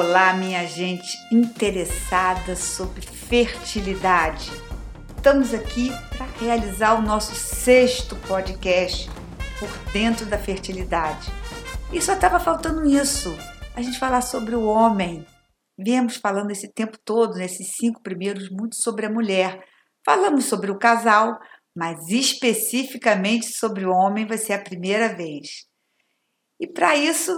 [0.00, 4.48] Olá, minha gente interessada sobre fertilidade.
[5.16, 9.10] Estamos aqui para realizar o nosso sexto podcast
[9.58, 11.32] por dentro da fertilidade.
[11.92, 13.36] E só estava faltando isso,
[13.74, 15.26] a gente falar sobre o homem.
[15.76, 19.64] Viemos falando esse tempo todo, nesses cinco primeiros, muito sobre a mulher.
[20.06, 21.36] Falamos sobre o casal,
[21.74, 25.66] mas especificamente sobre o homem vai ser a primeira vez.
[26.60, 27.32] E para isso,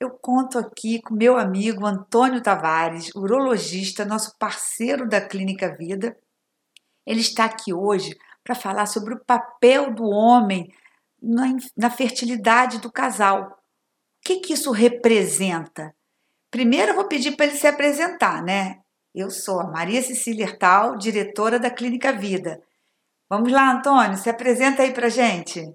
[0.00, 6.16] eu conto aqui com meu amigo Antônio Tavares, urologista, nosso parceiro da Clínica Vida.
[7.04, 10.72] Ele está aqui hoje para falar sobre o papel do homem
[11.20, 13.42] na, na fertilidade do casal.
[13.42, 15.94] O que, que isso representa?
[16.50, 18.80] Primeiro eu vou pedir para ele se apresentar, né?
[19.14, 22.62] Eu sou a Maria Cecília Hertal, diretora da Clínica Vida.
[23.28, 25.74] Vamos lá, Antônio, se apresenta aí para gente.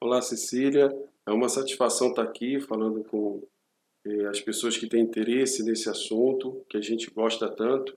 [0.00, 0.88] Olá, Cecília.
[1.30, 3.40] É uma satisfação estar aqui falando com
[4.04, 7.96] eh, as pessoas que têm interesse nesse assunto, que a gente gosta tanto.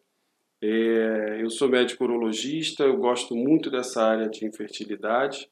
[0.61, 5.49] É, eu sou médico urologista, eu gosto muito dessa área de infertilidade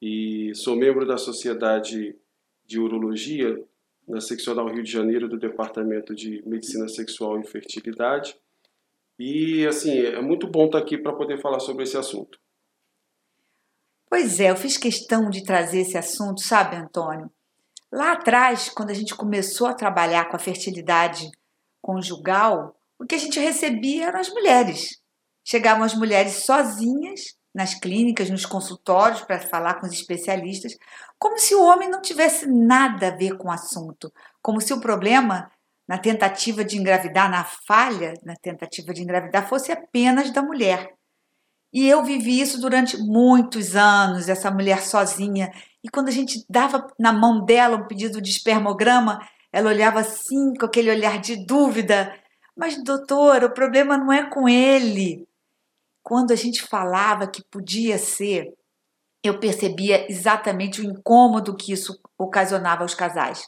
[0.00, 2.16] e sou membro da Sociedade
[2.64, 3.60] de Urologia
[4.06, 8.36] na Seccional Rio de Janeiro do Departamento de Medicina Sexual e Fertilidade.
[9.18, 12.38] E assim, é muito bom estar aqui para poder falar sobre esse assunto.
[14.10, 17.30] Pois é, eu fiz questão de trazer esse assunto, sabe, Antônio?
[17.92, 21.30] Lá atrás, quando a gente começou a trabalhar com a fertilidade
[21.80, 25.00] conjugal, o que a gente recebia eram as mulheres.
[25.44, 30.76] Chegavam as mulheres sozinhas nas clínicas, nos consultórios, para falar com os especialistas,
[31.18, 34.80] como se o homem não tivesse nada a ver com o assunto, como se o
[34.80, 35.50] problema
[35.86, 40.97] na tentativa de engravidar, na falha na tentativa de engravidar, fosse apenas da mulher.
[41.72, 45.52] E eu vivi isso durante muitos anos, essa mulher sozinha.
[45.84, 49.18] E quando a gente dava na mão dela um pedido de espermograma,
[49.52, 52.14] ela olhava assim, com aquele olhar de dúvida.
[52.56, 55.26] Mas, doutor, o problema não é com ele.
[56.02, 58.52] Quando a gente falava que podia ser,
[59.22, 63.46] eu percebia exatamente o incômodo que isso ocasionava aos casais.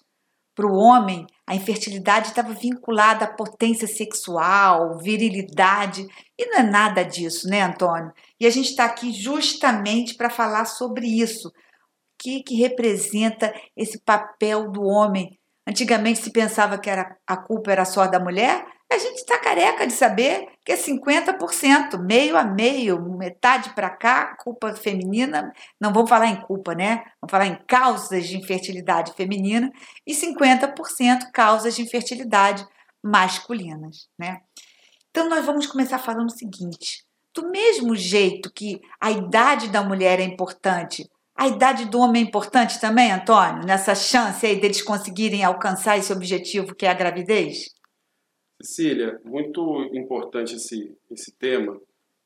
[0.60, 6.06] Para o homem, a infertilidade estava vinculada à potência sexual, virilidade,
[6.38, 8.12] e não é nada disso, né, Antônio?
[8.38, 11.48] E a gente está aqui justamente para falar sobre isso.
[11.48, 11.52] O
[12.18, 15.30] que, que representa esse papel do homem?
[15.66, 19.86] Antigamente se pensava que era, a culpa era só da mulher, a gente está careca
[19.86, 25.52] de saber que é 50%, meio a meio, metade para cá, culpa feminina.
[25.80, 27.04] Não vamos falar em culpa, né?
[27.20, 29.70] Vamos falar em causas de infertilidade feminina
[30.04, 32.66] e 50% causas de infertilidade
[33.02, 34.40] masculinas, né?
[35.10, 40.18] Então nós vamos começar falando o seguinte: do mesmo jeito que a idade da mulher
[40.18, 45.44] é importante, a idade do homem é importante também, Antônio, nessa chance aí deles conseguirem
[45.44, 47.79] alcançar esse objetivo que é a gravidez?
[48.62, 51.80] Cecília, muito importante esse, esse tema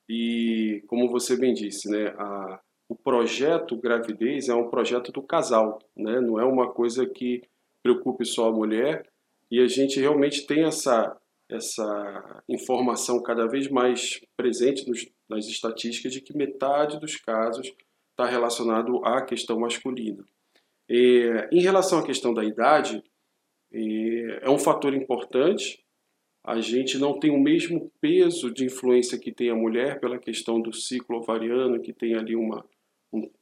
[0.09, 5.79] e, como você bem disse, né, a, o projeto gravidez é um projeto do casal,
[5.97, 7.43] né, não é uma coisa que
[7.83, 9.09] preocupe só a mulher
[9.51, 11.17] e a gente realmente tem essa,
[11.49, 17.73] essa informação cada vez mais presente nos, nas estatísticas de que metade dos casos
[18.11, 20.25] está relacionado à questão masculina.
[20.89, 23.03] E, em relação à questão da idade,
[23.73, 25.84] é um fator importante
[26.45, 30.61] a gente não tem o mesmo peso de influência que tem a mulher pela questão
[30.61, 32.63] do ciclo ovariano, que tem ali uma,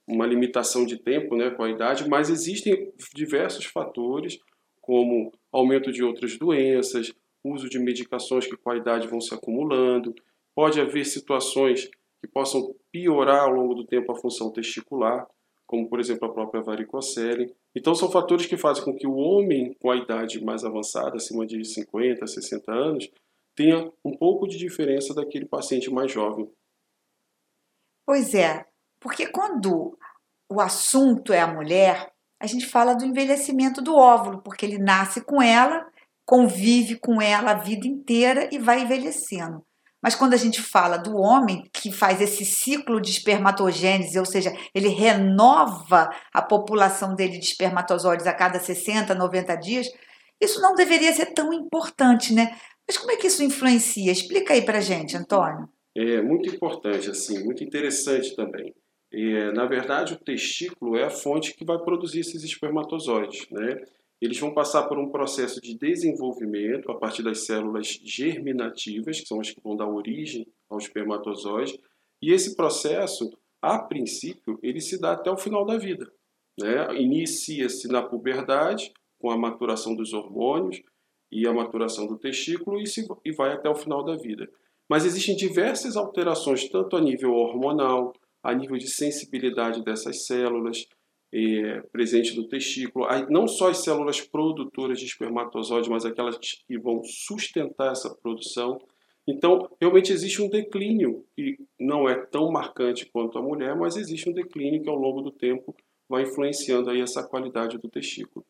[0.07, 4.39] uma limitação de tempo né, com a idade, mas existem diversos fatores,
[4.81, 10.15] como aumento de outras doenças, uso de medicações que com a idade vão se acumulando,
[10.55, 11.91] pode haver situações
[12.21, 15.27] que possam piorar ao longo do tempo a função testicular,
[15.73, 17.57] como por exemplo a própria varicocele.
[17.75, 21.47] Então são fatores que fazem com que o homem com a idade mais avançada, acima
[21.47, 23.11] de 50, 60 anos,
[23.57, 26.47] tenha um pouco de diferença daquele paciente mais jovem.
[28.05, 28.67] Pois é,
[29.01, 29.97] porque quando
[30.47, 35.25] o assunto é a mulher, a gente fala do envelhecimento do óvulo, porque ele nasce
[35.25, 35.91] com ela,
[36.27, 39.65] convive com ela a vida inteira e vai envelhecendo.
[40.03, 44.53] Mas quando a gente fala do homem que faz esse ciclo de espermatogênese, ou seja,
[44.75, 49.87] ele renova a população dele de espermatozoides a cada 60, 90 dias,
[50.41, 52.59] isso não deveria ser tão importante, né?
[52.87, 54.11] Mas como é que isso influencia?
[54.11, 55.69] Explica aí pra gente, Antônio.
[55.95, 58.75] É muito importante, assim, muito interessante também.
[59.13, 63.77] É, na verdade, o testículo é a fonte que vai produzir esses espermatozoides, né?
[64.25, 69.41] Eles vão passar por um processo de desenvolvimento a partir das células germinativas, que são
[69.41, 71.81] as que vão dar origem ao espermatozoide,
[72.23, 76.09] e esse processo, a princípio, ele se dá até o final da vida.
[76.57, 77.01] Né?
[77.01, 80.81] Inicia-se na puberdade, com a maturação dos hormônios,
[81.33, 84.49] e a maturação do testículo e, se, e vai até o final da vida.
[84.89, 90.87] Mas existem diversas alterações, tanto a nível hormonal, a nível de sensibilidade dessas células
[91.33, 97.03] é, presentes no testículo, não só as células produtoras de espermatozoide, mas aquelas que vão
[97.05, 98.79] sustentar essa produção.
[99.27, 104.29] Então, realmente existe um declínio que não é tão marcante quanto a mulher, mas existe
[104.29, 105.75] um declínio que ao longo do tempo
[106.09, 108.45] vai influenciando aí essa qualidade do testículo.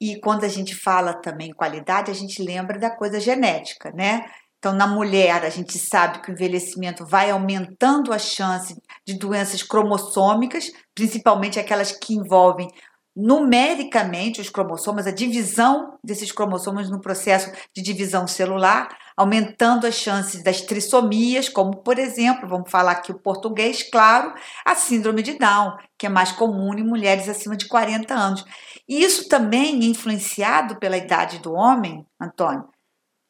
[0.00, 4.26] E quando a gente fala também qualidade, a gente lembra da coisa genética, né?
[4.58, 8.74] Então, na mulher, a gente sabe que o envelhecimento vai aumentando a chance
[9.06, 12.68] de doenças cromossômicas, principalmente aquelas que envolvem
[13.16, 20.42] numericamente os cromossomas, a divisão desses cromossomos no processo de divisão celular, aumentando as chances
[20.42, 24.34] das trissomias, como por exemplo, vamos falar aqui o português, claro,
[24.66, 28.44] a síndrome de Down, que é mais comum em mulheres acima de 40 anos.
[28.86, 32.68] E isso também é influenciado pela idade do homem, Antônio?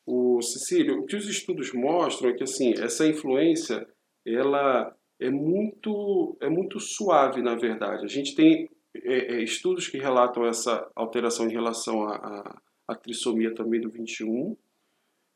[0.05, 3.87] O Cecílio, o que os estudos mostram é que assim, essa influência
[4.26, 8.05] ela é muito é muito suave na verdade.
[8.05, 8.69] A gente tem
[9.05, 14.57] é, é, estudos que relatam essa alteração em relação à trissomia também do 21.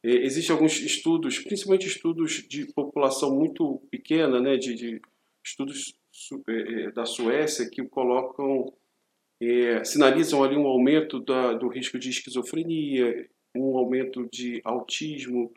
[0.03, 5.03] É, Existem alguns estudos, principalmente estudos de população muito pequena, né, de, de
[5.45, 5.95] estudos
[6.49, 8.73] é, é, da Suécia que colocam,
[9.41, 15.53] é, sinalizam ali um aumento da, do risco de esquizofrenia, um aumento de autismo,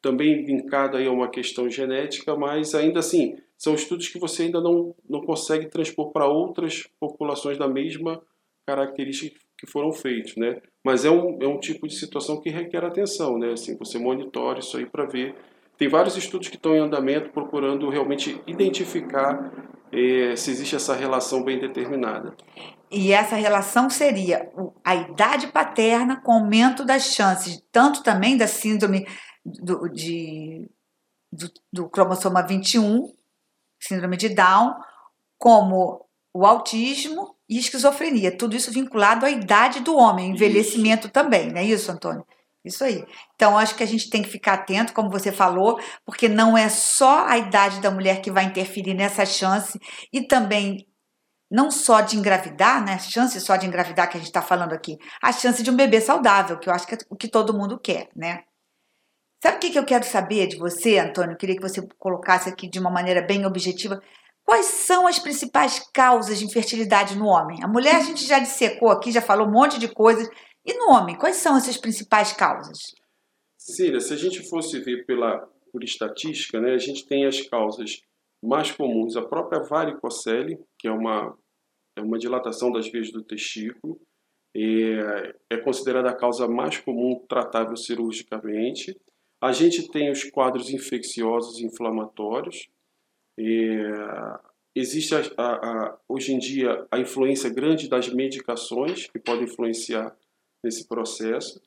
[0.00, 4.60] também vincado aí a uma questão genética, mas ainda assim são estudos que você ainda
[4.60, 8.22] não, não consegue transpor para outras populações da mesma
[8.64, 10.60] característica que foram feitos, né?
[10.84, 13.52] Mas é um, é um tipo de situação que requer atenção, né?
[13.52, 15.34] Assim, você monitora isso aí para ver.
[15.76, 19.52] Tem vários estudos que estão em andamento procurando realmente identificar
[19.92, 22.36] é, se existe essa relação bem determinada.
[22.90, 24.50] E essa relação seria
[24.84, 29.06] a idade paterna com aumento das chances, tanto também da síndrome
[29.44, 30.70] do, de,
[31.32, 33.12] do, do cromossoma 21,
[33.80, 34.74] síndrome de Down,
[35.36, 38.36] como o autismo e esquizofrenia.
[38.36, 41.12] Tudo isso vinculado à idade do homem, envelhecimento isso.
[41.12, 42.24] também, não é isso, Antônio?
[42.64, 43.04] Isso aí.
[43.34, 46.68] Então, acho que a gente tem que ficar atento, como você falou, porque não é
[46.68, 49.78] só a idade da mulher que vai interferir nessa chance
[50.12, 50.86] e também
[51.50, 52.98] não só de engravidar, né?
[52.98, 56.00] Chance só de engravidar que a gente está falando aqui, a chance de um bebê
[56.00, 58.44] saudável, que eu acho que é o que todo mundo quer, né?
[59.40, 61.32] Sabe o que eu quero saber de você, Antônio?
[61.32, 64.02] Eu queria que você colocasse aqui de uma maneira bem objetiva.
[64.44, 67.62] Quais são as principais causas de infertilidade no homem?
[67.62, 70.28] A mulher a gente já dissecou aqui, já falou um monte de coisas.
[70.64, 72.78] E no homem, quais são essas principais causas?
[73.56, 78.00] Cília, se a gente fosse ver pela, por estatística, né, a gente tem as causas
[78.42, 79.16] mais comuns.
[79.16, 81.36] A própria varicocele, que é uma,
[81.96, 84.00] é uma dilatação das veias do testículo,
[84.56, 88.98] é considerada a causa mais comum tratável cirurgicamente.
[89.40, 92.68] A gente tem os quadros infecciosos e inflamatórios.
[93.38, 94.40] É,
[94.74, 100.16] existe a, a, a, hoje em dia a influência grande das medicações que podem influenciar
[100.62, 101.62] nesse processo.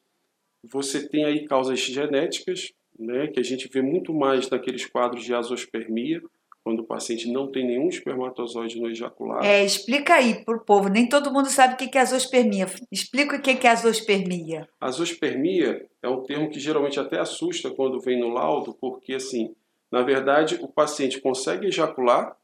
[0.66, 5.34] Você tem aí causas genéticas, né, que a gente vê muito mais naqueles quadros de
[5.34, 6.22] azospermia,
[6.64, 9.46] quando o paciente não tem nenhum espermatozoide no ejaculado.
[9.46, 12.68] É, explica aí para o povo, nem todo mundo sabe o que é azospermia.
[12.92, 14.68] Explica o que é azospermia.
[14.80, 19.56] Azospermia é um termo que geralmente até assusta quando vem no laudo, porque assim,
[19.92, 22.36] na verdade, o paciente consegue ejacular,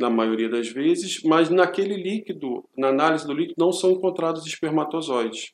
[0.00, 5.52] na maioria das vezes, mas naquele líquido, na análise do líquido, não são encontrados espermatozoides.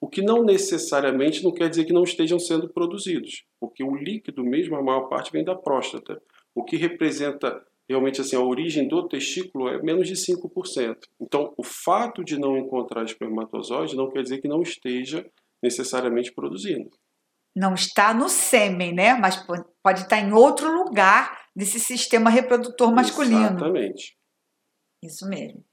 [0.00, 4.44] O que não necessariamente não quer dizer que não estejam sendo produzidos, porque o líquido
[4.44, 6.22] mesmo, a maior parte, vem da próstata
[6.58, 10.96] o que representa realmente assim a origem do testículo é menos de 5%.
[11.20, 15.24] Então, o fato de não encontrar espermatozoide não quer dizer que não esteja
[15.62, 16.90] necessariamente produzindo.
[17.56, 19.14] Não está no sêmen, né?
[19.14, 19.36] Mas
[19.82, 23.46] pode estar em outro lugar desse sistema reprodutor masculino.
[23.46, 24.16] Exatamente.
[25.02, 25.64] Isso mesmo.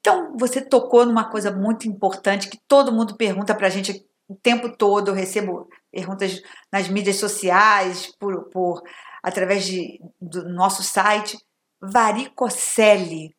[0.00, 4.36] Então, você tocou numa coisa muito importante que todo mundo pergunta para a gente o
[4.36, 5.08] tempo todo.
[5.08, 6.40] Eu recebo perguntas
[6.72, 8.82] nas mídias sociais, por, por
[9.26, 11.36] através de, do nosso site,
[11.82, 13.34] varicocele.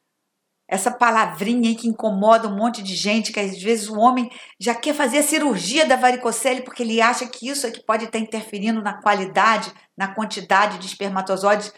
[0.68, 4.30] Essa palavrinha que incomoda um monte de gente, que às vezes o homem
[4.60, 8.04] já quer fazer a cirurgia da varicocele porque ele acha que isso é que pode
[8.04, 11.74] estar interferindo na qualidade, na quantidade de espermatozoides.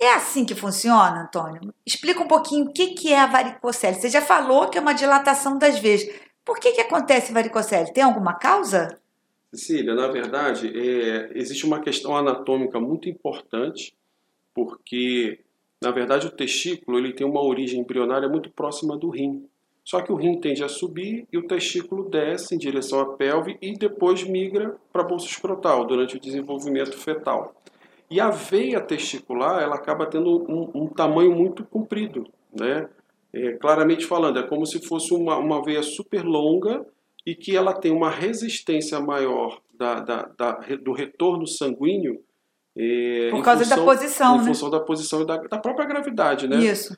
[0.00, 1.74] É assim que funciona, Antônio?
[1.84, 4.00] Explica um pouquinho o que é a varicocele.
[4.00, 6.08] Você já falou que é uma dilatação das veias.
[6.42, 7.92] Por que, que acontece varicocele?
[7.92, 8.98] Tem alguma causa?
[9.54, 13.96] Cecília, na verdade, é, existe uma questão anatômica muito importante,
[14.54, 15.40] porque,
[15.80, 19.46] na verdade, o testículo ele tem uma origem embrionária muito próxima do rim.
[19.84, 23.56] Só que o rim tende a subir e o testículo desce em direção à pelve
[23.62, 27.54] e depois migra para a bolsa escrotal durante o desenvolvimento fetal.
[28.10, 32.88] E a veia testicular ela acaba tendo um, um tamanho muito comprido, né?
[33.32, 36.84] É, claramente falando, é como se fosse uma, uma veia super longa
[37.26, 40.52] e que ela tem uma resistência maior da, da, da
[40.82, 42.22] do retorno sanguíneo
[42.78, 44.44] é, Por causa função, da posição, em né?
[44.44, 46.58] função da posição e da, da, própria gravidade, né?
[46.58, 46.96] Isso.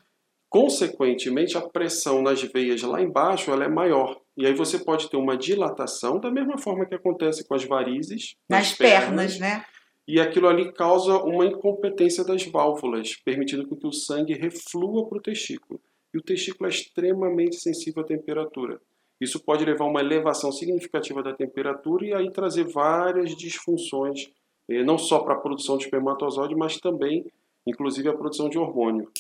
[0.50, 4.20] Consequentemente, a pressão nas veias lá embaixo ela é maior.
[4.36, 8.34] E aí você pode ter uma dilatação, da mesma forma que acontece com as varizes.
[8.48, 9.64] Nas, nas pernas, pernas, né?
[10.06, 15.22] E aquilo ali causa uma incompetência das válvulas, permitindo que o sangue reflua para o
[15.22, 15.80] testículo.
[16.12, 18.80] E o testículo é extremamente sensível à temperatura.
[19.20, 24.30] Isso pode levar a uma elevação significativa da temperatura e aí trazer várias disfunções
[24.68, 27.24] é, não só para a produção de espermatozoide, mas também,
[27.66, 29.10] inclusive, a produção de hormônio.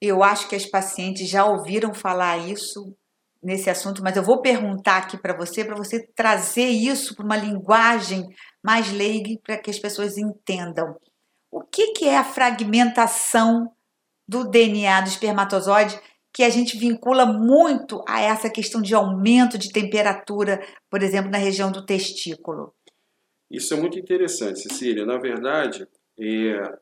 [0.00, 2.94] Eu acho que as pacientes já ouviram falar isso
[3.42, 7.36] nesse assunto, mas eu vou perguntar aqui para você, para você trazer isso para uma
[7.36, 8.26] linguagem
[8.62, 10.96] mais leiga para que as pessoas entendam.
[11.50, 13.70] O que, que é a fragmentação
[14.26, 16.00] do DNA do espermatozoide
[16.34, 20.60] que a gente vincula muito a essa questão de aumento de temperatura,
[20.90, 22.74] por exemplo, na região do testículo?
[23.48, 25.06] Isso é muito interessante, Cecília.
[25.06, 25.86] Na verdade,
[26.18, 26.78] é,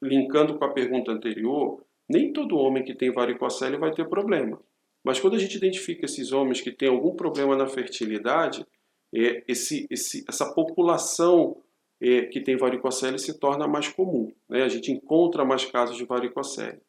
[0.00, 4.60] linkando com a pergunta anterior, nem todo homem que tem varicocele vai ter problema.
[5.02, 8.64] Mas quando a gente identifica esses homens que têm algum problema na fertilidade,
[9.12, 11.56] é, esse, esse, essa população
[12.00, 14.30] é, que tem varicocele se torna mais comum.
[14.48, 14.62] Né?
[14.62, 16.80] A gente encontra mais casos de varicocele.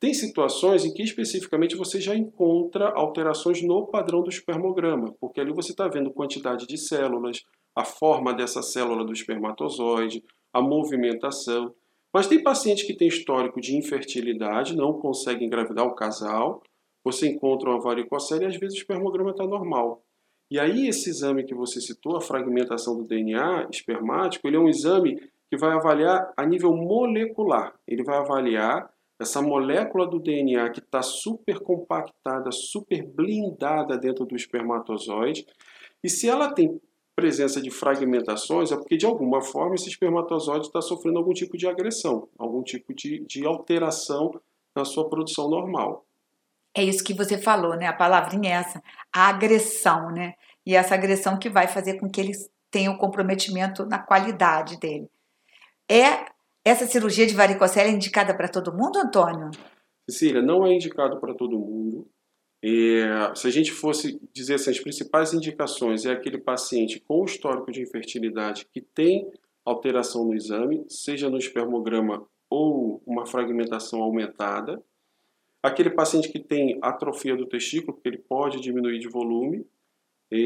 [0.00, 5.52] Tem situações em que especificamente você já encontra alterações no padrão do espermograma, porque ali
[5.52, 7.42] você está vendo quantidade de células,
[7.74, 10.22] a forma dessa célula do espermatozoide,
[10.52, 11.74] a movimentação.
[12.12, 16.62] Mas tem pacientes que têm histórico de infertilidade, não conseguem engravidar o casal,
[17.04, 20.02] você encontra uma varicocele e às vezes o espermograma está normal.
[20.50, 24.68] E aí esse exame que você citou, a fragmentação do DNA espermático, ele é um
[24.68, 25.20] exame
[25.50, 27.74] que vai avaliar a nível molecular.
[27.86, 28.88] Ele vai avaliar
[29.20, 35.46] essa molécula do DNA que está super compactada, super blindada dentro do espermatozoide.
[36.02, 36.80] E se ela tem
[37.14, 41.66] presença de fragmentações é porque, de alguma forma, esse espermatozoide está sofrendo algum tipo de
[41.66, 44.32] agressão, algum tipo de, de alteração
[44.74, 46.04] na sua produção normal.
[46.76, 47.86] É isso que você falou, né?
[47.86, 48.82] A palavrinha é essa,
[49.14, 50.34] a agressão, né?
[50.66, 52.32] E essa agressão que vai fazer com que ele
[52.68, 55.08] tenha um comprometimento na qualidade dele.
[55.88, 56.33] É
[56.64, 59.50] essa cirurgia de varicocele é indicada para todo mundo, Antônio?
[60.08, 62.08] Cecília, não é indicado para todo mundo.
[62.62, 67.70] É, se a gente fosse dizer assim, as principais indicações é aquele paciente com histórico
[67.70, 69.30] de infertilidade que tem
[69.64, 74.82] alteração no exame, seja no espermograma ou uma fragmentação aumentada,
[75.62, 79.66] aquele paciente que tem atrofia do testículo, porque ele pode diminuir de volume,
[80.30, 80.36] é,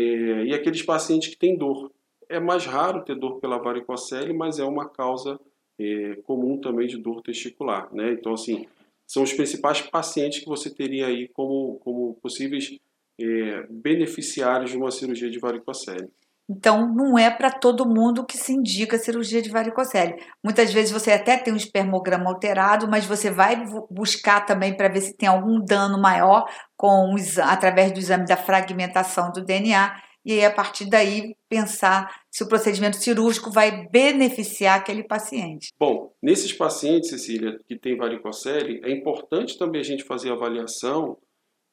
[0.45, 1.93] e aqueles pacientes que têm dor.
[2.29, 5.41] É mais raro ter dor pela varicocele, mas é uma causa
[5.79, 7.89] é, comum também de dor testicular.
[7.95, 8.13] Né?
[8.13, 8.67] Então, assim,
[9.07, 12.79] são os principais pacientes que você teria aí como, como possíveis
[13.21, 16.09] é, beneficiários de uma cirurgia de varicocele.
[16.51, 20.17] Então, não é para todo mundo que se indica cirurgia de varicocele.
[20.43, 25.03] Muitas vezes você até tem um espermograma alterado, mas você vai buscar também para ver
[25.03, 29.95] se tem algum dano maior com através do exame da fragmentação do DNA
[30.29, 35.73] e a partir daí, pensar se o procedimento cirúrgico vai beneficiar aquele paciente.
[35.81, 41.17] Bom, nesses pacientes, Cecília, que tem varicocele, é importante também a gente fazer avaliação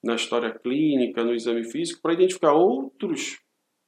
[0.01, 3.41] na história clínica, no exame físico, para identificar outros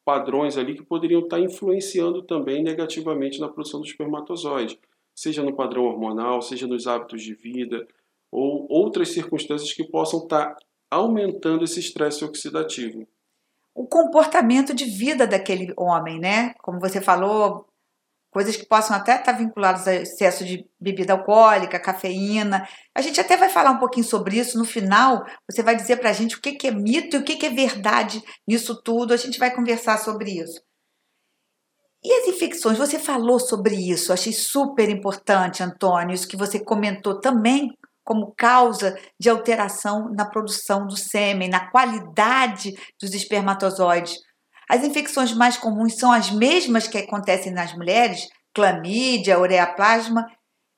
[0.04, 4.78] padrões ali que poderiam estar influenciando também negativamente na produção do espermatozoide,
[5.16, 7.88] seja no padrão hormonal, seja nos hábitos de vida,
[8.30, 10.58] ou outras circunstâncias que possam estar
[10.92, 13.08] aumentando esse estresse oxidativo
[13.78, 16.56] o comportamento de vida daquele homem, né?
[16.64, 17.68] Como você falou,
[18.32, 22.68] coisas que possam até estar vinculadas a excesso de bebida alcoólica, cafeína.
[22.96, 25.24] A gente até vai falar um pouquinho sobre isso no final.
[25.48, 28.20] Você vai dizer para a gente o que é mito e o que é verdade
[28.48, 29.14] nisso tudo.
[29.14, 30.60] A gente vai conversar sobre isso.
[32.04, 32.80] E as infecções?
[32.80, 34.12] Você falou sobre isso.
[34.12, 40.88] Achei super importante, Antônio, isso que você comentou também como causa de alteração na produção
[40.88, 44.16] do sêmen, na qualidade dos espermatozoides.
[44.70, 50.26] As infecções mais comuns são as mesmas que acontecem nas mulheres, clamídia, ureaplasma.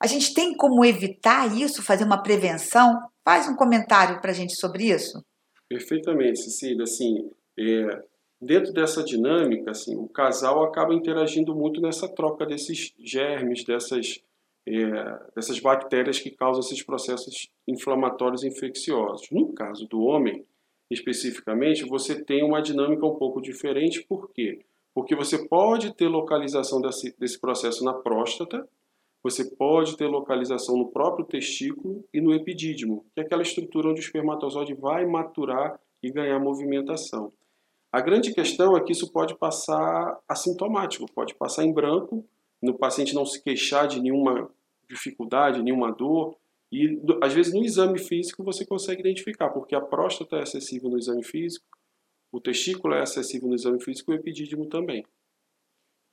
[0.02, 3.00] A gente tem como evitar isso, fazer uma prevenção?
[3.24, 5.24] Faz um comentário para a gente sobre isso.
[5.70, 6.82] Perfeitamente, Cecília.
[6.82, 8.02] Assim, é,
[8.42, 14.20] dentro dessa dinâmica, assim, o casal acaba interagindo muito nessa troca desses germes, dessas
[14.76, 19.28] é, dessas bactérias que causam esses processos inflamatórios infecciosos.
[19.32, 20.46] No caso do homem,
[20.90, 24.66] especificamente, você tem uma dinâmica um pouco diferente, por quê?
[24.94, 28.68] Porque você pode ter localização desse, desse processo na próstata,
[29.22, 34.00] você pode ter localização no próprio testículo e no epidídimo, que é aquela estrutura onde
[34.00, 37.32] o espermatozoide vai maturar e ganhar movimentação.
[37.92, 42.24] A grande questão é que isso pode passar assintomático, pode passar em branco,
[42.62, 44.50] no paciente não se queixar de nenhuma
[44.90, 46.36] dificuldade, nenhuma dor,
[46.72, 50.98] e às vezes no exame físico você consegue identificar, porque a próstata é acessível no
[50.98, 51.66] exame físico,
[52.32, 55.04] o testículo é acessível no exame físico e o epidídimo também.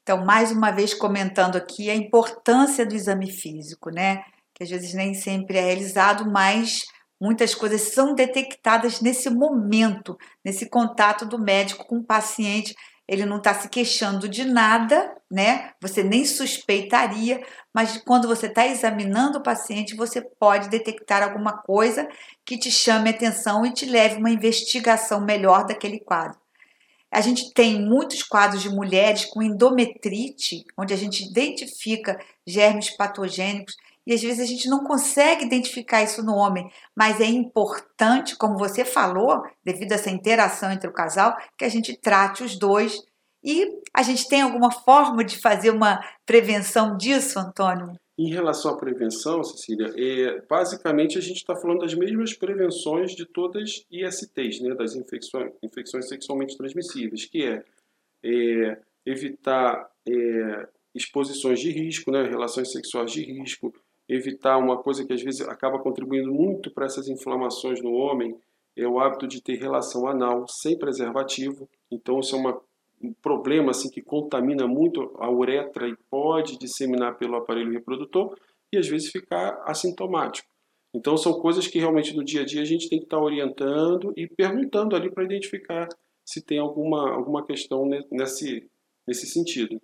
[0.02, 4.23] Então, mais uma vez comentando aqui a importância do exame físico, né?
[4.54, 6.85] Que às vezes nem sempre é realizado, mas
[7.21, 12.75] muitas coisas são detectadas nesse momento, nesse contato do médico com o paciente.
[13.08, 15.72] Ele não está se queixando de nada, né?
[15.80, 22.08] Você nem suspeitaria, mas quando você está examinando o paciente, você pode detectar alguma coisa
[22.44, 26.38] que te chame atenção e te leve a uma investigação melhor daquele quadro.
[27.10, 33.76] A gente tem muitos quadros de mulheres com endometrite, onde a gente identifica germes patogênicos
[34.06, 38.56] e às vezes a gente não consegue identificar isso no homem, mas é importante, como
[38.56, 43.02] você falou, devido a essa interação entre o casal, que a gente trate os dois.
[43.42, 47.94] E a gente tem alguma forma de fazer uma prevenção disso, Antônio?
[48.18, 53.26] Em relação à prevenção, Cecília, é, basicamente a gente está falando das mesmas prevenções de
[53.26, 57.62] todas ISTs, né, das infecções, infecções sexualmente transmissíveis, que é,
[58.25, 63.75] é evitar é, exposições de risco, né, relações sexuais de risco,
[64.08, 68.36] evitar uma coisa que às vezes acaba contribuindo muito para essas inflamações no homem,
[68.76, 71.68] é o hábito de ter relação anal sem preservativo.
[71.90, 72.61] Então, isso é uma
[73.02, 78.37] um problema assim que contamina muito a uretra e pode disseminar pelo aparelho reprodutor
[78.72, 80.48] e às vezes ficar assintomático.
[80.94, 84.12] Então são coisas que realmente no dia a dia a gente tem que estar orientando
[84.16, 85.88] e perguntando ali para identificar
[86.24, 88.68] se tem alguma, alguma questão nesse,
[89.07, 89.81] nesse sentido.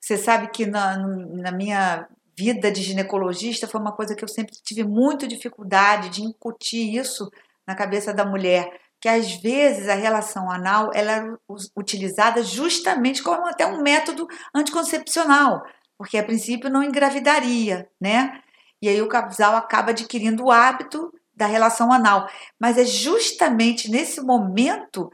[0.00, 2.08] Você sabe que na, na minha
[2.40, 7.30] vida de ginecologista foi uma coisa que eu sempre tive muito dificuldade de incutir isso
[7.66, 11.38] na cabeça da mulher que às vezes a relação anal ela era
[11.74, 15.62] utilizada justamente como até um método anticoncepcional,
[15.96, 18.42] porque a princípio não engravidaria, né?
[18.82, 22.28] E aí o casal acaba adquirindo o hábito da relação anal.
[22.58, 25.10] Mas é justamente nesse momento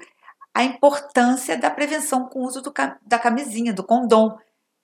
[0.53, 2.73] a importância da prevenção com o uso do,
[3.07, 4.37] da camisinha, do condom,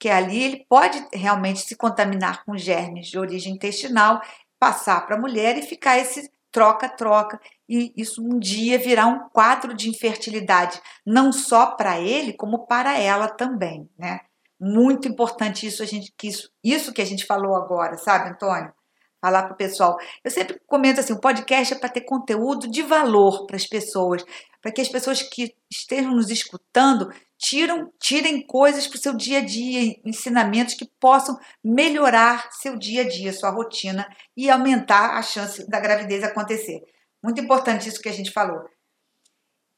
[0.02, 4.20] que ali ele pode realmente se contaminar com germes de origem intestinal,
[4.58, 9.72] passar para a mulher e ficar esse troca-troca e isso um dia virar um quadro
[9.72, 14.18] de infertilidade, não só para ele, como para ela também, né?
[14.58, 18.72] Muito importante isso, a gente, que isso, isso que a gente falou agora, sabe, Antônio?
[19.20, 19.96] Falar para o pessoal.
[20.24, 24.24] Eu sempre comento assim: o podcast é para ter conteúdo de valor para as pessoas,
[24.60, 27.08] para que as pessoas que estejam nos escutando
[27.42, 33.02] tiram, tirem coisas para o seu dia a dia, ensinamentos que possam melhorar seu dia
[33.02, 36.80] a dia, sua rotina e aumentar a chance da gravidez acontecer.
[37.20, 38.60] Muito importante isso que a gente falou.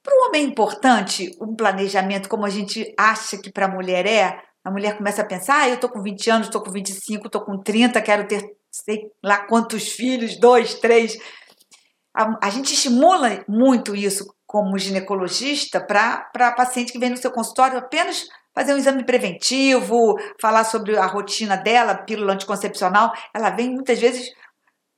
[0.02, 4.06] Para o homem é importante um planejamento como a gente acha que para a mulher
[4.06, 4.38] é.
[4.62, 7.40] A mulher começa a pensar, ah, eu estou com 20 anos, estou com 25, estou
[7.40, 11.16] com 30, quero ter sei lá quantos filhos, dois, três.
[12.14, 17.76] A, a gente estimula muito isso como ginecologista para paciente que vem no seu consultório
[17.76, 23.12] apenas fazer um exame preventivo, falar sobre a rotina dela, pílula anticoncepcional.
[23.34, 24.32] Ela vem muitas vezes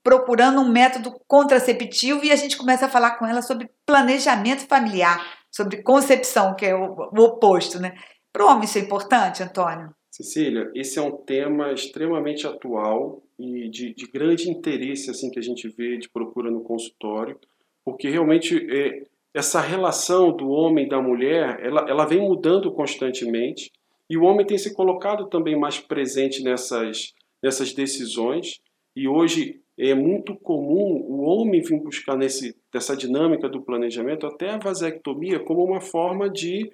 [0.05, 5.25] procurando um método contraceptivo e a gente começa a falar com ela sobre planejamento familiar,
[5.51, 7.95] sobre concepção, que é o, o oposto, né?
[8.31, 9.89] Para o homem isso é importante, Antônio?
[10.11, 15.43] Cecília, esse é um tema extremamente atual e de, de grande interesse assim que a
[15.43, 17.41] gente vê de procura no consultório,
[17.83, 23.71] porque realmente é, essa relação do homem e da mulher, ela, ela vem mudando constantemente
[24.09, 28.63] e o homem tem se colocado também mais presente nessas, nessas decisões
[28.97, 34.53] e hoje é muito comum o homem vir buscar nesse, dessa dinâmica do planejamento até
[34.53, 36.73] a vasectomia como uma forma de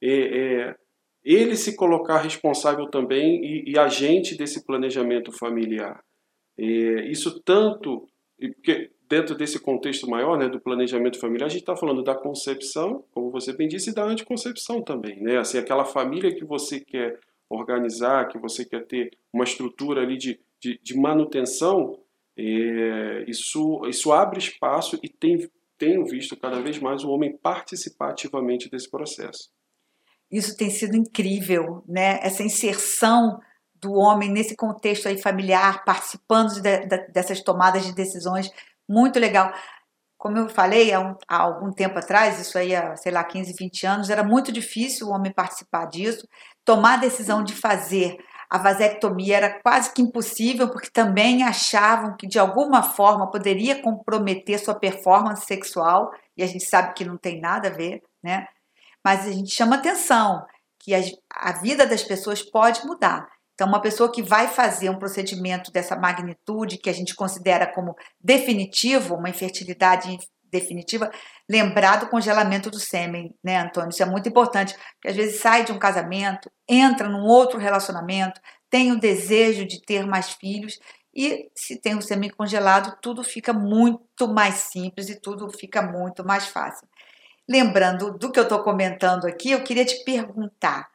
[0.00, 0.74] é, é,
[1.24, 6.00] ele se colocar responsável também e, e agente desse planejamento familiar.
[6.56, 8.06] É, isso tanto,
[8.38, 13.04] porque dentro desse contexto maior né, do planejamento familiar, a gente está falando da concepção,
[13.12, 15.22] como você bem disse, e da anticoncepção também.
[15.22, 15.38] Né?
[15.38, 20.40] Assim, aquela família que você quer organizar, que você quer ter uma estrutura ali de,
[20.60, 21.96] de, de manutenção,
[22.36, 25.48] é, isso, isso abre espaço e tem,
[25.78, 29.48] tenho visto cada vez mais o homem participar ativamente desse processo.
[30.28, 32.18] Isso tem sido incrível, né?
[32.20, 33.38] Essa inserção
[33.80, 38.50] do homem nesse contexto aí familiar, participando de, de, dessas tomadas de decisões,
[38.88, 39.52] muito legal.
[40.16, 43.54] Como eu falei há, um, há, algum tempo atrás, isso aí há, sei lá, 15,
[43.58, 46.26] 20 anos, era muito difícil o homem participar disso.
[46.64, 48.16] Tomar a decisão de fazer
[48.48, 54.58] a vasectomia era quase que impossível, porque também achavam que de alguma forma poderia comprometer
[54.58, 58.46] sua performance sexual, e a gente sabe que não tem nada a ver, né?
[59.04, 60.46] Mas a gente chama atenção
[60.78, 63.28] que a, a vida das pessoas pode mudar.
[63.54, 67.96] Então, uma pessoa que vai fazer um procedimento dessa magnitude, que a gente considera como
[68.20, 70.18] definitivo, uma infertilidade
[70.50, 71.10] definitiva,
[71.48, 73.90] lembrar do congelamento do sêmen, né, Antônio?
[73.90, 78.40] Isso é muito importante, porque às vezes sai de um casamento, entra num outro relacionamento,
[78.70, 80.78] tem o desejo de ter mais filhos,
[81.14, 86.24] e se tem o sêmen congelado, tudo fica muito mais simples e tudo fica muito
[86.24, 86.88] mais fácil.
[87.48, 90.88] Lembrando do que eu estou comentando aqui, eu queria te perguntar: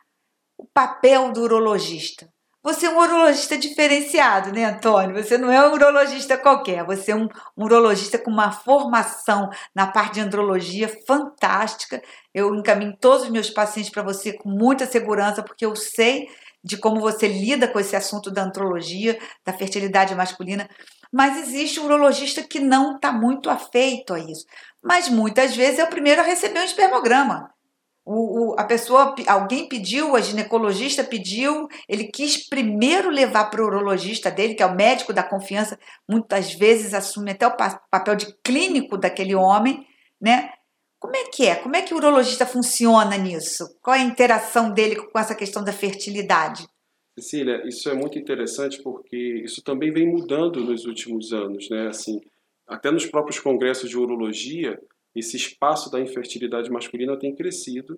[0.57, 2.29] o papel do urologista.
[2.61, 5.15] Você é um urologista diferenciado, né, Antônio?
[5.15, 9.87] Você não é um urologista qualquer, você é um, um urologista com uma formação na
[9.87, 12.01] parte de andrologia fantástica.
[12.33, 16.27] Eu encaminho todos os meus pacientes para você com muita segurança, porque eu sei
[16.61, 20.69] de como você lida com esse assunto da andrologia, da fertilidade masculina.
[21.11, 24.45] Mas existe um urologista que não está muito afeito a isso.
[24.83, 27.49] Mas muitas vezes é o primeiro a receber um espermograma.
[28.05, 33.65] O, o, a pessoa, alguém pediu, a ginecologista pediu, ele quis primeiro levar para o
[33.65, 35.77] urologista dele, que é o médico da confiança,
[36.09, 37.55] muitas vezes assume até o
[37.91, 39.85] papel de clínico daquele homem,
[40.19, 40.51] né?
[40.99, 41.55] Como é que é?
[41.55, 43.77] Como é que o urologista funciona nisso?
[43.81, 46.67] Qual é a interação dele com essa questão da fertilidade?
[47.17, 51.87] Cecília, isso é muito interessante porque isso também vem mudando nos últimos anos, né?
[51.87, 52.21] Assim,
[52.67, 54.79] até nos próprios congressos de urologia,
[55.15, 57.97] esse espaço da infertilidade masculina tem crescido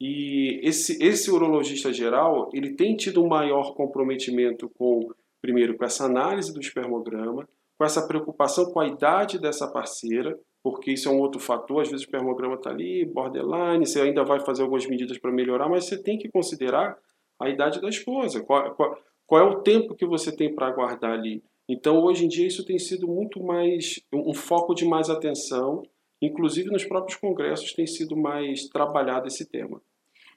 [0.00, 5.08] e esse, esse urologista geral ele tem tido um maior comprometimento com
[5.40, 7.46] primeiro com essa análise do espermograma,
[7.78, 11.82] com essa preocupação com a idade dessa parceira, porque isso é um outro fator.
[11.82, 15.68] Às vezes o espermograma está ali, borderline, você ainda vai fazer algumas medidas para melhorar,
[15.68, 16.96] mas você tem que considerar
[17.38, 21.12] a idade da esposa, qual, qual, qual é o tempo que você tem para aguardar
[21.12, 21.42] ali.
[21.68, 25.82] Então, hoje em dia, isso tem sido muito mais um foco de mais atenção
[26.24, 29.80] Inclusive, nos próprios congressos tem sido mais trabalhado esse tema.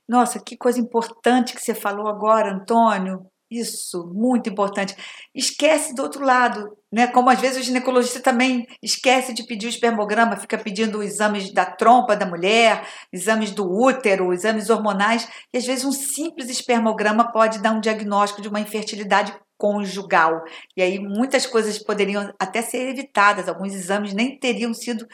[0.08, 3.26] Nossa, que coisa importante que você falou agora, Antônio.
[3.50, 4.94] Isso, muito importante.
[5.34, 7.08] Esquece do outro lado, né?
[7.08, 11.66] Como às vezes o ginecologista também esquece de pedir o espermograma, fica pedindo exames da
[11.66, 17.62] trompa da mulher, exames do útero, exames hormonais, e às vezes um simples espermograma pode
[17.62, 20.44] dar um diagnóstico de uma infertilidade conjugal.
[20.76, 25.08] E aí muitas coisas poderiam até ser evitadas, alguns exames nem teriam sido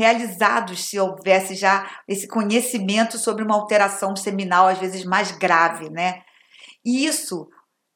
[0.00, 6.22] realizados se houvesse já esse conhecimento sobre uma alteração seminal, às vezes mais grave, né?
[6.82, 7.46] E isso,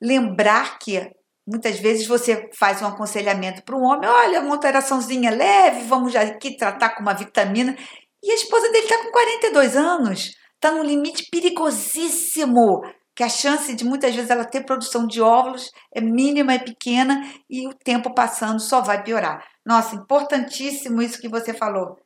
[0.01, 1.11] lembrar que
[1.47, 6.59] muitas vezes você faz um aconselhamento para um homem, olha, uma alteraçãozinha leve, vamos aqui
[6.59, 7.75] tratar com uma vitamina,
[8.23, 12.83] e a esposa dele está com 42 anos, está num limite perigosíssimo,
[13.15, 17.33] que a chance de muitas vezes ela ter produção de óvulos é mínima, é pequena,
[17.49, 19.45] e o tempo passando só vai piorar.
[19.65, 21.99] Nossa, importantíssimo isso que você falou.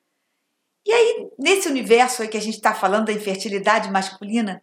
[0.87, 4.63] E aí, nesse universo aí que a gente está falando da infertilidade masculina,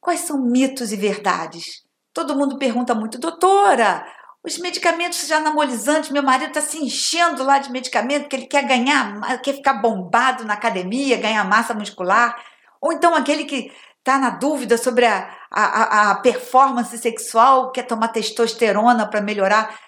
[0.00, 1.82] quais são mitos e verdades?
[2.12, 4.04] Todo mundo pergunta muito, doutora,
[4.44, 8.66] os medicamentos já anabolizantes, meu marido está se enchendo lá de medicamento, que ele quer
[8.66, 12.36] ganhar, quer ficar bombado na academia, ganhar massa muscular.
[12.80, 13.70] Ou então aquele que
[14.02, 19.80] está na dúvida sobre a, a, a performance sexual, quer tomar testosterona para melhorar.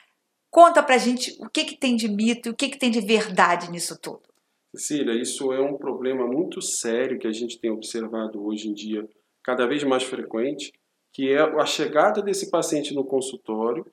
[0.51, 3.01] Conta pra gente o que, que tem de mito e o que, que tem de
[3.01, 4.23] verdade nisso tudo.
[4.73, 9.09] Cecília, isso é um problema muito sério que a gente tem observado hoje em dia,
[9.43, 10.73] cada vez mais frequente,
[11.13, 13.85] que é a chegada desse paciente no consultório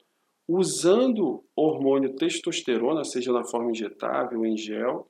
[0.47, 5.07] usando hormônio testosterona, seja na forma injetável em gel,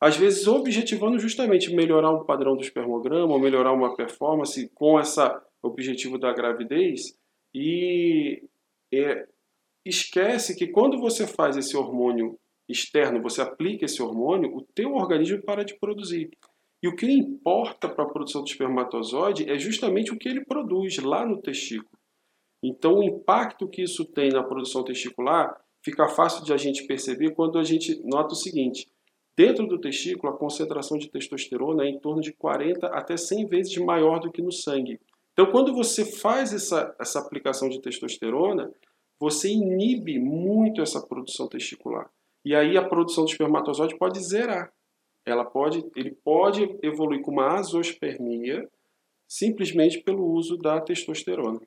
[0.00, 5.20] às vezes objetivando justamente melhorar um padrão do espermograma, ou melhorar uma performance com esse
[5.62, 7.14] objetivo da gravidez,
[7.54, 8.42] e
[8.92, 9.26] é,
[9.84, 15.42] esquece que quando você faz esse hormônio externo, você aplica esse hormônio, o teu organismo
[15.42, 16.30] para de produzir.
[16.82, 20.96] E o que importa para a produção do espermatozoide é justamente o que ele produz
[20.98, 21.98] lá no testículo.
[22.62, 27.34] Então, o impacto que isso tem na produção testicular fica fácil de a gente perceber
[27.34, 28.86] quando a gente nota o seguinte:
[29.36, 33.76] dentro do testículo, a concentração de testosterona é em torno de 40 até 100 vezes
[33.78, 35.00] maior do que no sangue.
[35.32, 38.70] Então, quando você faz essa, essa aplicação de testosterona,
[39.18, 42.10] você inibe muito essa produção testicular.
[42.44, 44.72] E aí a produção de espermatozoide pode zerar.
[45.26, 48.66] Ela pode, ele pode evoluir com uma azospermia
[49.28, 51.60] simplesmente pelo uso da testosterona.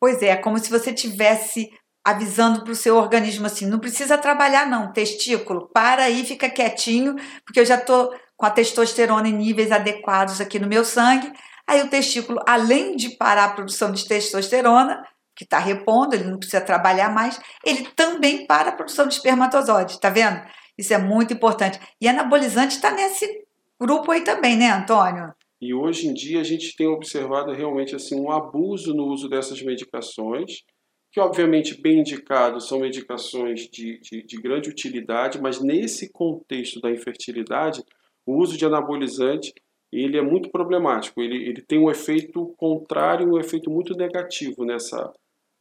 [0.00, 1.70] Pois é, como se você tivesse
[2.08, 7.16] avisando para o seu organismo assim, não precisa trabalhar não, testículo, para aí, fica quietinho,
[7.44, 11.30] porque eu já estou com a testosterona em níveis adequados aqui no meu sangue.
[11.66, 15.04] Aí o testículo, além de parar a produção de testosterona,
[15.36, 19.98] que está repondo, ele não precisa trabalhar mais, ele também para a produção de espermatozoides,
[19.98, 20.40] tá vendo?
[20.78, 21.78] Isso é muito importante.
[22.00, 23.44] E anabolizante está nesse
[23.78, 25.34] grupo aí também, né, Antônio?
[25.60, 29.60] E hoje em dia a gente tem observado realmente assim um abuso no uso dessas
[29.60, 30.62] medicações,
[31.10, 36.90] que obviamente bem indicados são medicações de, de, de grande utilidade, mas nesse contexto da
[36.90, 37.82] infertilidade,
[38.26, 39.52] o uso de anabolizante
[39.90, 41.20] ele é muito problemático.
[41.22, 45.12] Ele, ele tem um efeito contrário, um efeito muito negativo nessa,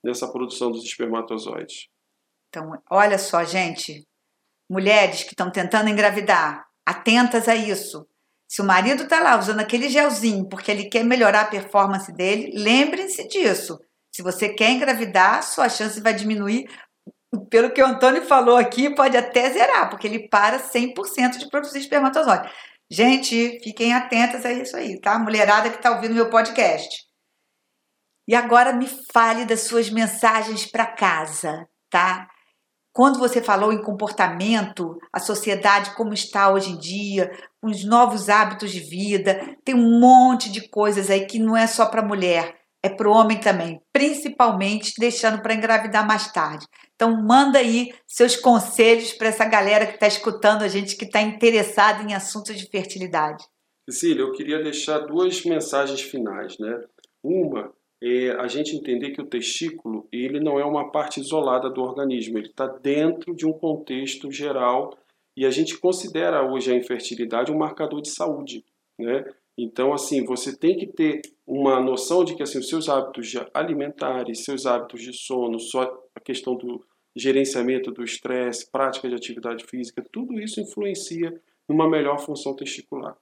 [0.03, 1.87] nessa produção dos espermatozoides.
[2.49, 4.05] Então, olha só, gente,
[4.69, 8.05] mulheres que estão tentando engravidar, atentas a isso.
[8.49, 12.51] Se o marido está lá usando aquele gelzinho porque ele quer melhorar a performance dele,
[12.53, 13.77] lembrem-se disso.
[14.17, 16.67] Se você quer engravidar, sua chance vai diminuir.
[17.51, 21.77] Pelo que o Antônio falou aqui, pode até zerar, porque ele para 100% de produzir
[21.77, 22.51] espermatozoide.
[22.89, 25.19] Gente, fiquem atentas a isso aí, tá?
[25.19, 27.05] Mulherada que está ouvindo meu podcast.
[28.27, 32.27] E agora me fale das suas mensagens para casa, tá?
[32.91, 38.71] Quando você falou em comportamento, a sociedade como está hoje em dia, os novos hábitos
[38.71, 42.89] de vida, tem um monte de coisas aí que não é só para mulher, é
[42.89, 46.65] para o homem também, principalmente deixando para engravidar mais tarde.
[46.95, 51.21] Então manda aí seus conselhos para essa galera que está escutando a gente, que está
[51.21, 53.43] interessada em assuntos de fertilidade.
[53.89, 56.81] Cecília, eu queria deixar duas mensagens finais, né?
[57.23, 61.81] Uma é a gente entender que o testículo ele não é uma parte isolada do
[61.81, 64.95] organismo, ele está dentro de um contexto geral
[65.35, 68.63] e a gente considera hoje a infertilidade um marcador de saúde,
[68.99, 69.23] né?
[69.57, 74.43] Então, assim, você tem que ter uma noção de que assim, os seus hábitos alimentares,
[74.43, 75.81] seus hábitos de sono, só
[76.13, 81.33] a questão do gerenciamento do estresse, prática de atividade física, tudo isso influencia
[81.67, 83.17] numa melhor função testicular.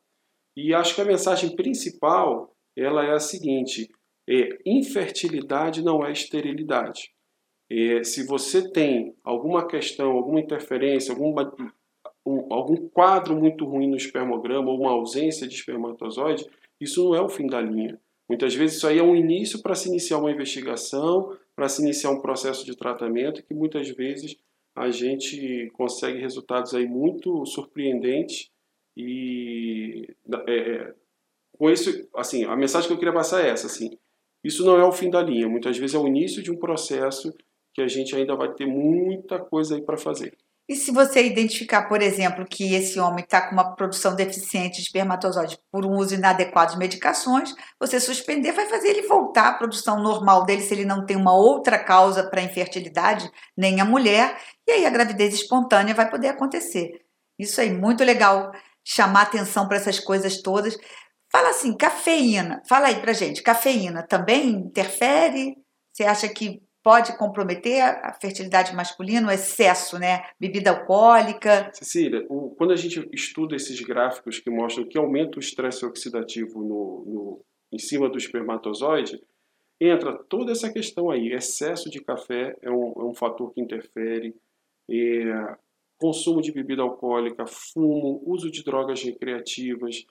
[0.57, 3.89] E acho que a mensagem principal ela é a seguinte:
[4.29, 7.11] é, infertilidade não é esterilidade.
[7.69, 11.51] É, se você tem alguma questão, alguma interferência, alguma,
[12.25, 17.21] um, algum quadro muito ruim no espermograma ou uma ausência de espermatozoide, isso não é
[17.21, 17.99] o fim da linha.
[18.27, 22.09] Muitas vezes isso aí é um início para se iniciar uma investigação, para se iniciar
[22.09, 24.35] um processo de tratamento que muitas vezes
[24.75, 28.49] a gente consegue resultados aí muito surpreendentes
[28.97, 30.07] e
[30.47, 30.93] é, é
[31.57, 33.97] com isso, assim, a mensagem que eu queria passar é essa, assim,
[34.43, 37.33] isso não é o fim da linha, muitas vezes é o início de um processo
[37.73, 40.37] que a gente ainda vai ter muita coisa aí para fazer.
[40.67, 44.83] E se você identificar, por exemplo, que esse homem está com uma produção deficiente de
[44.83, 50.01] espermatozoide por um uso inadequado de medicações, você suspender vai fazer ele voltar à produção
[50.01, 54.71] normal dele se ele não tem uma outra causa para infertilidade, nem a mulher, e
[54.71, 56.99] aí a gravidez espontânea vai poder acontecer.
[57.37, 58.51] Isso aí, muito legal
[58.83, 60.75] chamar atenção para essas coisas todas.
[61.31, 62.61] Fala assim, cafeína.
[62.67, 65.55] Fala aí pra gente, cafeína também interfere?
[65.93, 70.23] Você acha que pode comprometer a fertilidade masculina, o excesso, né?
[70.39, 71.71] Bebida alcoólica?
[71.73, 76.59] Cecília, o, quando a gente estuda esses gráficos que mostram que aumenta o estresse oxidativo
[76.59, 79.19] no, no, em cima do espermatozoide,
[79.81, 81.33] entra toda essa questão aí.
[81.33, 84.35] Excesso de café é um, é um fator que interfere.
[84.87, 85.57] É,
[85.97, 90.05] consumo de bebida alcoólica, fumo, uso de drogas recreativas,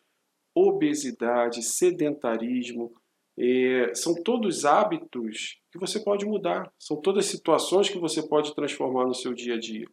[0.52, 2.92] obesidade, sedentarismo,
[3.38, 9.06] é, são todos hábitos que você pode mudar, são todas situações que você pode transformar
[9.06, 9.86] no seu dia a dia.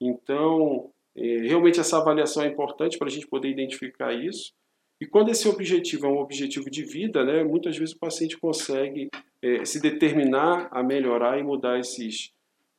[0.00, 4.52] Então, é, realmente essa avaliação é importante para a gente poder identificar isso.
[5.00, 9.08] E quando esse objetivo é um objetivo de vida, né, muitas vezes o paciente consegue
[9.40, 12.32] é, se determinar a melhorar e mudar esses,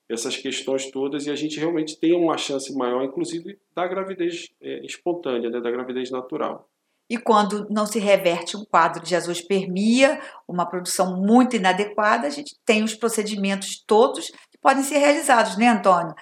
[0.07, 4.85] essas questões todas e a gente realmente tem uma chance maior, inclusive, da gravidez é,
[4.85, 6.69] espontânea, né, da gravidez natural.
[7.09, 12.55] E quando não se reverte um quadro de azoospermia, uma produção muito inadequada, a gente
[12.65, 16.15] tem os procedimentos todos que podem ser realizados, né, Antônio?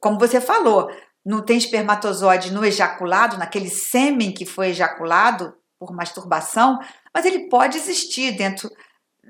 [0.00, 0.88] Como você falou,
[1.24, 6.78] não tem espermatozoide no ejaculado, naquele sêmen que foi ejaculado por masturbação,
[7.12, 8.70] mas ele pode existir dentro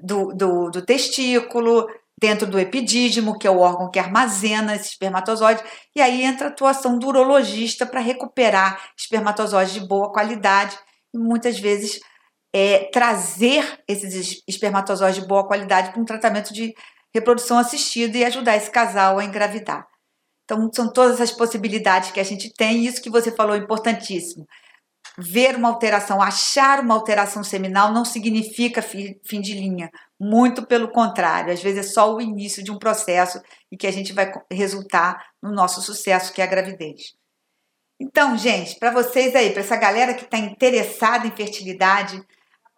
[0.03, 1.87] do, do, do testículo,
[2.25, 5.63] dentro do epidídimo, que é o órgão que armazena esse espermatozoide,
[5.95, 10.75] e aí entra a atuação do urologista para recuperar espermatozoides de boa qualidade
[11.13, 12.01] e muitas vezes
[12.51, 16.75] é, trazer esses espermatozoides de boa qualidade para um tratamento de
[17.15, 19.87] reprodução assistida e ajudar esse casal a engravidar.
[20.45, 24.47] Então, são todas as possibilidades que a gente tem, isso que você falou é importantíssimo.
[25.19, 29.91] Ver uma alteração, achar uma alteração seminal não significa fim de linha.
[30.27, 33.91] Muito pelo contrário, às vezes é só o início de um processo e que a
[33.91, 37.13] gente vai resultar no nosso sucesso, que é a gravidez.
[38.01, 42.23] Então, gente, para vocês aí, para essa galera que está interessada em fertilidade,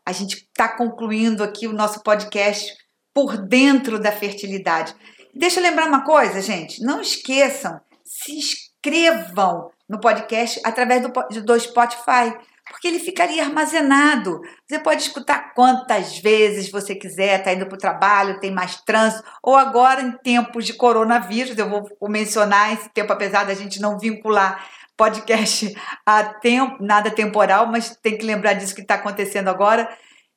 [0.04, 2.74] a gente está concluindo aqui o nosso podcast
[3.14, 4.92] por dentro da fertilidade.
[5.32, 6.82] Deixa eu lembrar uma coisa, gente.
[6.82, 12.36] Não esqueçam, se inscrevam no podcast através do, do Spotify,
[12.68, 14.40] porque ele ficaria armazenado.
[14.66, 19.24] Você pode escutar quantas vezes você quiser, está indo para o trabalho, tem mais trânsito,
[19.42, 23.98] ou agora em tempos de coronavírus, eu vou mencionar esse tempo, apesar da gente não
[23.98, 25.74] vincular podcast
[26.04, 29.88] a tempo, nada temporal, mas tem que lembrar disso que está acontecendo agora.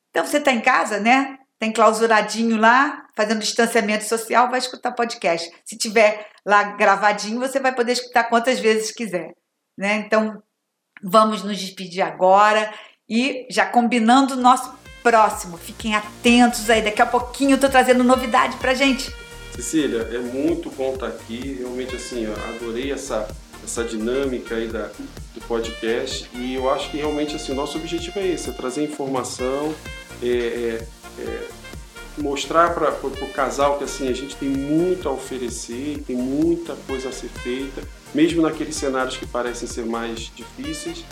[0.10, 1.38] Então você está em casa, né?
[1.58, 5.50] Tem clausuradinho lá, fazendo distanciamento social, vai escutar podcast.
[5.65, 9.34] Se tiver lá gravadinho, você vai poder escutar quantas vezes quiser,
[9.78, 9.96] né?
[9.96, 10.42] Então
[11.04, 12.72] vamos nos despedir agora
[13.08, 15.58] e já combinando o nosso próximo.
[15.58, 19.14] Fiquem atentos aí, daqui a pouquinho eu estou trazendo novidade pra gente.
[19.56, 21.58] Cecília, é muito bom estar aqui.
[21.60, 23.28] Realmente assim, adorei essa
[23.64, 24.90] essa dinâmica aí da,
[25.34, 28.84] do podcast e eu acho que realmente assim o nosso objetivo é esse, é trazer
[28.84, 29.76] informação,
[30.24, 30.88] é, é,
[31.20, 31.48] é
[32.18, 37.10] mostrar para o casal que assim a gente tem muito a oferecer, tem muita coisa
[37.10, 37.82] a ser feita,
[38.13, 41.06] mesmo naqueles cenários que parecem ser mais difíceis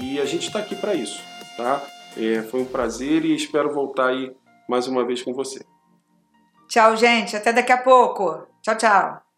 [0.00, 1.20] e a gente está aqui para isso,
[1.56, 1.82] tá?
[2.16, 4.34] É, foi um prazer e espero voltar aí
[4.68, 5.64] mais uma vez com você.
[6.68, 7.36] Tchau, gente.
[7.36, 8.46] Até daqui a pouco.
[8.62, 9.31] Tchau, tchau.